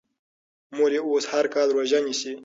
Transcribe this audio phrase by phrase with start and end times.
[0.75, 2.33] مور یې اوس هر کال روژه نیسي.